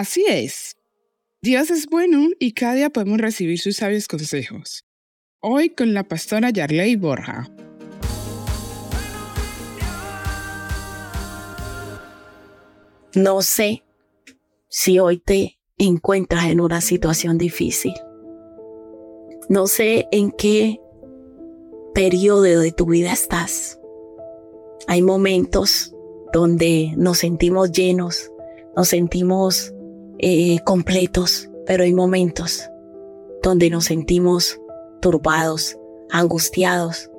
Así 0.00 0.24
es. 0.26 0.76
Dios 1.42 1.70
es 1.70 1.86
bueno 1.86 2.28
y 2.38 2.52
cada 2.52 2.74
día 2.74 2.88
podemos 2.88 3.18
recibir 3.18 3.58
sus 3.58 3.76
sabios 3.76 4.08
consejos. 4.08 4.86
Hoy 5.40 5.70
con 5.70 5.92
la 5.92 6.04
pastora 6.04 6.48
Yarley 6.48 6.96
Borja. 6.96 7.50
No 13.14 13.42
sé 13.42 13.82
si 14.68 14.98
hoy 14.98 15.18
te 15.18 15.58
encuentras 15.76 16.46
en 16.46 16.60
una 16.60 16.80
situación 16.80 17.36
difícil. 17.36 17.92
No 19.50 19.66
sé 19.66 20.08
en 20.12 20.30
qué 20.30 20.80
periodo 21.94 22.42
de 22.42 22.72
tu 22.72 22.86
vida 22.86 23.12
estás. 23.12 23.78
Hay 24.86 25.02
momentos 25.02 25.94
donde 26.32 26.92
nos 26.96 27.18
sentimos 27.18 27.72
llenos, 27.72 28.30
nos 28.76 28.88
sentimos 28.88 29.74
eh, 30.18 30.60
completos, 30.64 31.48
pero 31.66 31.84
hay 31.84 31.92
momentos 31.92 32.68
donde 33.42 33.70
nos 33.70 33.86
sentimos 33.86 34.60
turbados, 35.00 35.76
angustiados, 36.10 37.10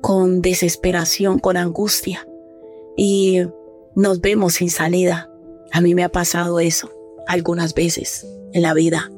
con 0.00 0.42
desesperación, 0.42 1.38
con 1.38 1.56
angustia. 1.56 2.26
Y 2.96 3.40
nos 3.94 4.20
vemos 4.20 4.54
sin 4.54 4.70
salida. 4.70 5.30
A 5.72 5.80
mí 5.80 5.94
me 5.94 6.04
ha 6.04 6.08
pasado 6.08 6.60
eso 6.60 6.90
algunas 7.26 7.74
veces 7.74 8.26
en 8.52 8.62
la 8.62 8.74
vida 8.74 9.10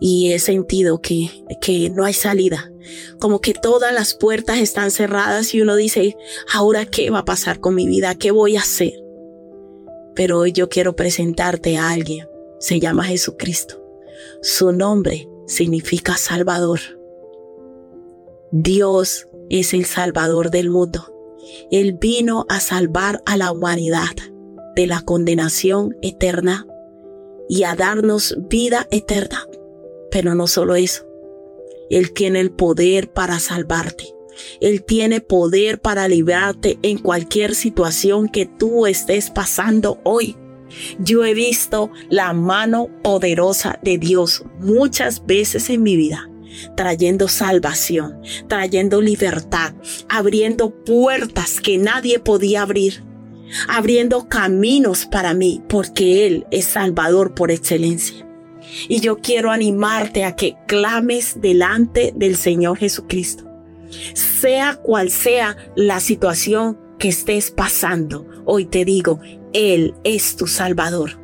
y 0.00 0.32
he 0.32 0.38
sentido 0.38 1.00
que, 1.00 1.30
que 1.60 1.90
no 1.90 2.04
hay 2.04 2.12
salida, 2.12 2.70
como 3.18 3.40
que 3.40 3.54
todas 3.54 3.92
las 3.92 4.14
puertas 4.14 4.58
están 4.58 4.90
cerradas 4.90 5.54
y 5.54 5.60
uno 5.60 5.76
dice, 5.76 6.16
ahora 6.52 6.86
qué 6.86 7.10
va 7.10 7.20
a 7.20 7.24
pasar 7.24 7.60
con 7.60 7.74
mi 7.74 7.86
vida, 7.86 8.14
qué 8.14 8.30
voy 8.30 8.56
a 8.56 8.60
hacer. 8.60 8.92
Pero 10.14 10.38
hoy 10.38 10.52
yo 10.52 10.68
quiero 10.68 10.96
presentarte 10.96 11.76
a 11.76 11.90
alguien, 11.90 12.28
se 12.58 12.80
llama 12.80 13.04
Jesucristo. 13.04 13.82
Su 14.42 14.72
nombre 14.72 15.28
significa 15.46 16.16
Salvador. 16.16 16.80
Dios 18.50 19.28
es 19.50 19.74
el 19.74 19.84
Salvador 19.84 20.50
del 20.50 20.70
mundo. 20.70 21.12
Él 21.70 21.96
vino 22.00 22.46
a 22.48 22.60
salvar 22.60 23.22
a 23.26 23.36
la 23.36 23.52
humanidad 23.52 24.16
de 24.74 24.86
la 24.86 25.00
condenación 25.00 25.96
eterna 26.02 26.66
y 27.48 27.64
a 27.64 27.74
darnos 27.74 28.36
vida 28.48 28.86
eterna. 28.90 29.46
Pero 30.10 30.34
no 30.34 30.46
solo 30.46 30.74
eso, 30.74 31.06
Él 31.90 32.12
tiene 32.12 32.40
el 32.40 32.50
poder 32.50 33.12
para 33.12 33.38
salvarte. 33.40 34.04
Él 34.60 34.84
tiene 34.84 35.20
poder 35.20 35.80
para 35.80 36.08
librarte 36.08 36.78
en 36.82 36.98
cualquier 36.98 37.54
situación 37.54 38.28
que 38.28 38.46
tú 38.46 38.86
estés 38.86 39.30
pasando 39.30 39.98
hoy. 40.04 40.36
Yo 40.98 41.24
he 41.24 41.32
visto 41.32 41.90
la 42.10 42.32
mano 42.32 42.90
poderosa 43.02 43.78
de 43.82 43.98
Dios 43.98 44.44
muchas 44.60 45.24
veces 45.24 45.70
en 45.70 45.82
mi 45.82 45.96
vida 45.96 46.28
trayendo 46.74 47.28
salvación, 47.28 48.20
trayendo 48.48 49.00
libertad, 49.00 49.74
abriendo 50.08 50.70
puertas 50.70 51.60
que 51.60 51.78
nadie 51.78 52.18
podía 52.18 52.62
abrir, 52.62 53.04
abriendo 53.68 54.28
caminos 54.28 55.06
para 55.06 55.34
mí, 55.34 55.62
porque 55.68 56.26
Él 56.26 56.46
es 56.50 56.64
Salvador 56.66 57.34
por 57.34 57.50
excelencia. 57.50 58.25
Y 58.88 59.00
yo 59.00 59.18
quiero 59.18 59.50
animarte 59.50 60.24
a 60.24 60.36
que 60.36 60.56
clames 60.66 61.40
delante 61.40 62.12
del 62.14 62.36
Señor 62.36 62.78
Jesucristo. 62.78 63.44
Sea 64.14 64.76
cual 64.76 65.10
sea 65.10 65.56
la 65.76 66.00
situación 66.00 66.78
que 66.98 67.08
estés 67.08 67.50
pasando, 67.50 68.26
hoy 68.44 68.64
te 68.64 68.84
digo, 68.84 69.20
Él 69.52 69.94
es 70.04 70.36
tu 70.36 70.46
Salvador. 70.46 71.18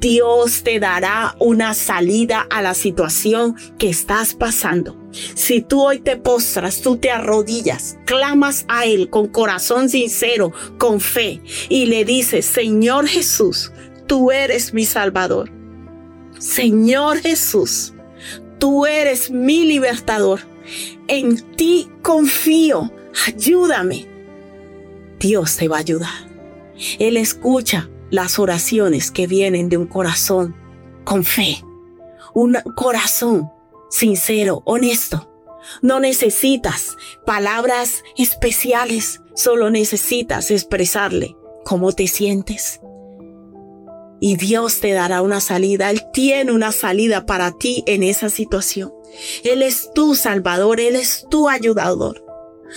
Dios 0.00 0.62
te 0.62 0.80
dará 0.80 1.36
una 1.40 1.74
salida 1.74 2.46
a 2.48 2.62
la 2.62 2.72
situación 2.72 3.54
que 3.78 3.90
estás 3.90 4.32
pasando. 4.32 4.96
Si 5.34 5.60
tú 5.60 5.82
hoy 5.82 5.98
te 5.98 6.16
postras, 6.16 6.80
tú 6.80 6.96
te 6.96 7.10
arrodillas, 7.10 7.98
clamas 8.06 8.64
a 8.68 8.86
Él 8.86 9.10
con 9.10 9.28
corazón 9.28 9.90
sincero, 9.90 10.52
con 10.78 11.00
fe, 11.00 11.42
y 11.68 11.84
le 11.84 12.06
dices, 12.06 12.46
Señor 12.46 13.08
Jesús, 13.08 13.72
tú 14.06 14.30
eres 14.30 14.72
mi 14.72 14.86
Salvador. 14.86 15.59
Señor 16.38 17.18
Jesús, 17.18 17.92
tú 18.58 18.86
eres 18.86 19.30
mi 19.30 19.64
libertador. 19.64 20.40
En 21.08 21.40
ti 21.56 21.88
confío. 22.02 22.92
Ayúdame. 23.26 24.06
Dios 25.18 25.56
te 25.56 25.68
va 25.68 25.76
a 25.76 25.80
ayudar. 25.80 26.30
Él 26.98 27.16
escucha 27.16 27.88
las 28.10 28.38
oraciones 28.38 29.10
que 29.10 29.26
vienen 29.26 29.68
de 29.68 29.76
un 29.76 29.86
corazón 29.86 30.54
con 31.04 31.24
fe, 31.24 31.62
un 32.34 32.56
corazón 32.74 33.50
sincero, 33.90 34.62
honesto. 34.64 35.26
No 35.82 36.00
necesitas 36.00 36.96
palabras 37.26 38.02
especiales, 38.16 39.20
solo 39.34 39.70
necesitas 39.70 40.50
expresarle 40.50 41.36
cómo 41.64 41.92
te 41.92 42.06
sientes. 42.06 42.80
Y 44.20 44.36
Dios 44.36 44.80
te 44.80 44.92
dará 44.92 45.22
una 45.22 45.40
salida. 45.40 45.90
Él 45.90 46.02
tiene 46.12 46.52
una 46.52 46.72
salida 46.72 47.26
para 47.26 47.52
ti 47.56 47.82
en 47.86 48.02
esa 48.02 48.28
situación. 48.28 48.92
Él 49.42 49.62
es 49.62 49.90
tu 49.94 50.14
salvador, 50.14 50.80
Él 50.80 50.94
es 50.94 51.26
tu 51.30 51.48
ayudador. 51.48 52.24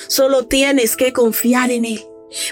Solo 0.08 0.46
tienes 0.46 0.96
que 0.96 1.14
confiar 1.14 1.70
en 1.70 1.86
Él. 1.86 2.04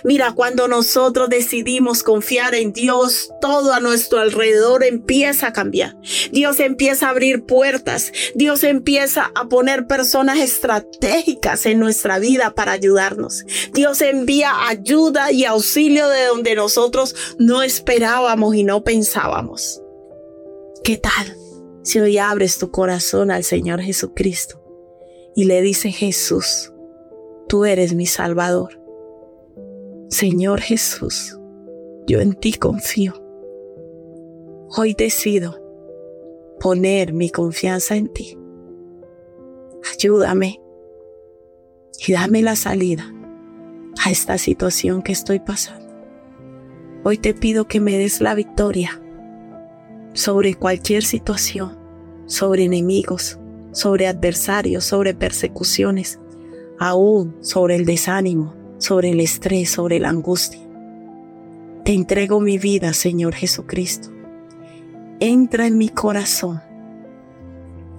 Mira, 0.04 0.34
cuando 0.34 0.68
nosotros 0.68 1.30
decidimos 1.30 2.04
confiar 2.04 2.56
en 2.56 2.74
Dios, 2.74 3.32
todo 3.42 3.74
a 3.74 3.80
nuestro 3.80 4.20
alrededor 4.20 4.84
empieza 4.84 5.48
a 5.48 5.54
cambiar. 5.54 5.98
Dios 6.32 6.60
empieza 6.60 7.08
a 7.08 7.10
abrir 7.12 7.46
puertas. 7.46 8.12
Dios 8.36 8.64
empieza 8.64 9.32
a 9.36 9.48
poner 9.50 9.88
personas 9.88 10.40
estratégicas 10.40 11.66
en 11.66 11.80
nuestra 11.80 12.20
vida 12.20 12.54
para 12.54 12.74
ayudarnos. 12.74 13.44
Dios 13.74 14.02
envía 14.02 14.68
ayuda 14.68 15.32
y 15.32 15.46
auxilio 15.46 16.08
de 16.08 16.26
donde 16.26 16.56
nosotros 16.56 17.16
no 17.38 17.62
esperábamos 17.62 18.56
y 18.56 18.64
no 18.64 18.84
pensábamos. 18.84 19.82
¿Qué 20.84 20.98
tal 20.98 21.38
si 21.84 22.00
hoy 22.00 22.18
abres 22.18 22.58
tu 22.58 22.72
corazón 22.72 23.32
al 23.32 23.44
Señor 23.44 23.82
Jesucristo 23.82 24.62
y 25.36 25.46
le 25.46 25.62
dices, 25.62 25.96
Jesús, 25.96 26.72
tú 27.48 27.66
eres 27.66 27.94
mi 27.94 28.06
Salvador? 28.06 28.81
Señor 30.12 30.60
Jesús, 30.60 31.40
yo 32.06 32.20
en 32.20 32.34
ti 32.34 32.52
confío. 32.52 33.14
Hoy 34.76 34.94
decido 34.94 35.58
poner 36.60 37.14
mi 37.14 37.30
confianza 37.30 37.96
en 37.96 38.12
ti. 38.12 38.38
Ayúdame 39.90 40.60
y 42.06 42.12
dame 42.12 42.42
la 42.42 42.58
salida 42.58 43.06
a 44.04 44.12
esta 44.12 44.38
situación 44.38 45.02
que 45.02 45.14
estoy 45.14 45.40
pasando. 45.40 45.88
Hoy 47.06 47.18
te 47.18 47.34
pido 47.34 47.70
que 47.70 47.80
me 47.80 47.98
des 47.98 48.20
la 48.20 48.36
victoria 48.36 49.02
sobre 50.12 50.56
cualquier 50.56 51.04
situación, 51.04 51.80
sobre 52.26 52.66
enemigos, 52.66 53.40
sobre 53.72 54.08
adversarios, 54.08 54.84
sobre 54.84 55.14
persecuciones, 55.14 56.20
aún 56.80 57.38
sobre 57.40 57.76
el 57.76 57.86
desánimo, 57.86 58.61
sobre 58.82 59.12
el 59.12 59.20
estrés, 59.20 59.70
sobre 59.70 60.00
la 60.00 60.10
angustia. 60.10 60.60
Te 61.86 61.94
entrego 61.94 62.42
mi 62.42 62.58
vida, 62.58 62.94
Señor 62.94 63.36
Jesucristo. 63.36 64.10
Entra 65.20 65.68
en 65.68 65.78
mi 65.78 65.88
corazón 65.90 66.62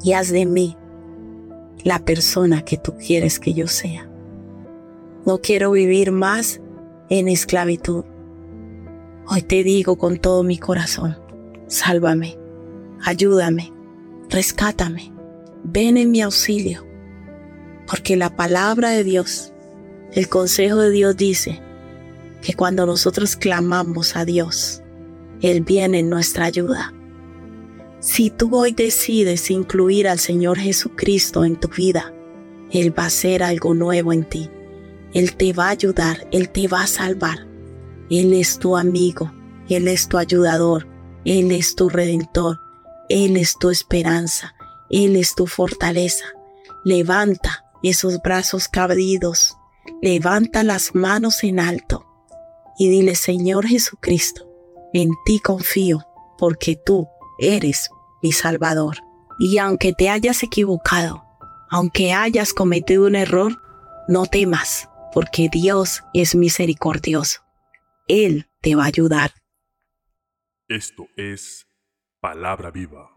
y 0.02 0.12
haz 0.12 0.30
de 0.30 0.44
mí 0.44 0.76
la 1.84 2.00
persona 2.00 2.62
que 2.62 2.76
tú 2.76 2.96
quieres 2.96 3.38
que 3.38 3.54
yo 3.54 3.68
sea. 3.68 4.08
No 5.24 5.38
quiero 5.38 5.70
vivir 5.70 6.10
más 6.10 6.60
en 7.08 7.28
esclavitud. 7.28 8.04
Hoy 9.28 9.42
te 9.42 9.62
digo 9.62 9.96
con 9.96 10.18
todo 10.18 10.42
mi 10.42 10.58
corazón, 10.58 11.16
sálvame, 11.68 12.38
ayúdame, 13.04 13.72
rescátame, 14.28 15.12
ven 15.62 15.96
en 15.96 16.10
mi 16.10 16.22
auxilio, 16.22 16.84
porque 17.86 18.16
la 18.16 18.34
palabra 18.34 18.90
de 18.90 19.04
Dios 19.04 19.51
el 20.12 20.28
consejo 20.28 20.76
de 20.76 20.90
Dios 20.90 21.16
dice 21.16 21.62
que 22.42 22.54
cuando 22.54 22.84
nosotros 22.84 23.34
clamamos 23.36 24.14
a 24.14 24.24
Dios, 24.26 24.82
Él 25.40 25.62
viene 25.62 26.00
en 26.00 26.10
nuestra 26.10 26.44
ayuda. 26.44 26.92
Si 28.00 28.30
tú 28.30 28.54
hoy 28.54 28.72
decides 28.72 29.50
incluir 29.50 30.08
al 30.08 30.18
Señor 30.18 30.58
Jesucristo 30.58 31.44
en 31.44 31.58
tu 31.58 31.68
vida, 31.68 32.12
Él 32.70 32.96
va 32.96 33.04
a 33.04 33.06
hacer 33.06 33.42
algo 33.42 33.74
nuevo 33.74 34.12
en 34.12 34.24
ti. 34.24 34.50
Él 35.14 35.34
te 35.34 35.52
va 35.52 35.68
a 35.68 35.70
ayudar, 35.70 36.26
Él 36.30 36.50
te 36.50 36.68
va 36.68 36.82
a 36.82 36.86
salvar. 36.86 37.46
Él 38.10 38.34
es 38.34 38.58
tu 38.58 38.76
amigo, 38.76 39.32
Él 39.68 39.88
es 39.88 40.08
tu 40.08 40.18
ayudador, 40.18 40.88
Él 41.24 41.52
es 41.52 41.74
tu 41.74 41.88
redentor, 41.88 42.58
Él 43.08 43.36
es 43.36 43.56
tu 43.58 43.70
esperanza, 43.70 44.54
Él 44.90 45.16
es 45.16 45.34
tu 45.34 45.46
fortaleza. 45.46 46.26
Levanta 46.84 47.64
esos 47.82 48.20
brazos 48.20 48.68
cabridos, 48.68 49.56
levanta 50.00 50.62
las 50.62 50.94
manos 50.94 51.42
en 51.44 51.60
alto 51.60 52.06
y 52.78 52.88
dile, 52.88 53.14
Señor 53.14 53.66
Jesucristo, 53.66 54.48
en 54.92 55.10
ti 55.24 55.40
confío, 55.40 56.06
porque 56.38 56.76
tú 56.76 57.08
eres 57.38 57.90
mi 58.22 58.32
Salvador. 58.32 58.96
Y 59.38 59.58
aunque 59.58 59.92
te 59.92 60.08
hayas 60.08 60.42
equivocado, 60.42 61.24
aunque 61.70 62.12
hayas 62.12 62.52
cometido 62.52 63.06
un 63.06 63.14
error, 63.14 63.60
no 64.08 64.26
temas, 64.26 64.88
porque 65.12 65.48
Dios 65.50 66.02
es 66.14 66.34
misericordioso. 66.34 67.40
Él 68.08 68.48
te 68.60 68.74
va 68.74 68.84
a 68.84 68.88
ayudar. 68.88 69.32
Esto 70.68 71.06
es 71.16 71.66
palabra 72.20 72.70
viva. 72.70 73.10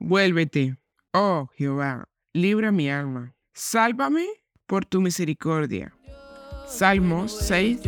Vuélvete, 0.00 0.76
oh 1.12 1.48
Jehová, 1.56 2.08
libra 2.32 2.70
mi 2.70 2.88
alma. 2.88 3.34
Sálvame 3.52 4.26
por 4.68 4.84
tu 4.84 5.00
misericordia. 5.00 5.92
Salmos 6.68 7.32
6, 7.32 7.80